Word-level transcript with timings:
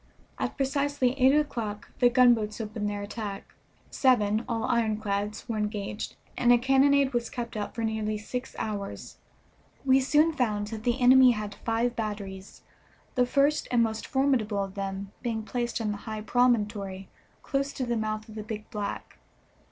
At 0.39 0.57
precisely 0.57 1.11
eight 1.19 1.35
o'clock 1.35 1.91
the 1.99 2.09
gunboats 2.09 2.59
opened 2.59 2.89
their 2.89 3.03
attack. 3.03 3.53
Seven, 3.91 4.43
all 4.49 4.63
ironclads, 4.63 5.47
were 5.47 5.59
engaged, 5.59 6.15
and 6.35 6.51
a 6.51 6.57
cannonade 6.57 7.13
was 7.13 7.29
kept 7.29 7.55
up 7.55 7.75
for 7.75 7.83
nearly 7.83 8.17
six 8.17 8.55
hours. 8.57 9.17
We 9.85 9.99
soon 9.99 10.33
found 10.33 10.65
that 10.69 10.85
the 10.85 10.99
enemy 10.99 11.33
had 11.33 11.53
five 11.53 11.95
batteries, 11.95 12.63
the 13.13 13.27
first 13.27 13.67
and 13.69 13.83
most 13.83 14.07
formidable 14.07 14.63
of 14.63 14.73
them 14.73 15.11
being 15.21 15.43
placed 15.43 15.79
on 15.79 15.91
the 15.91 15.97
high 16.09 16.21
promontory 16.21 17.07
close 17.43 17.71
to 17.73 17.85
the 17.85 17.95
mouth 17.95 18.27
of 18.27 18.33
the 18.33 18.41
Big 18.41 18.67
Black. 18.71 19.19